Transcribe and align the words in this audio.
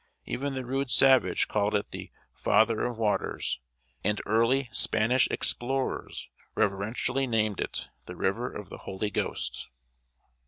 Even 0.25 0.53
the 0.55 0.65
rude 0.65 0.89
savage 0.89 1.47
called 1.47 1.75
it 1.75 1.91
the 1.91 2.09
"Father 2.33 2.83
of 2.87 2.97
Waters," 2.97 3.59
and 4.03 4.19
early 4.25 4.67
Spanish 4.71 5.27
explorers 5.29 6.27
reverentially 6.55 7.27
named 7.27 7.59
it 7.59 7.87
the 8.07 8.15
"River 8.15 8.51
of 8.51 8.69
the 8.69 8.79
Holy 8.79 9.11
Ghost." 9.11 9.69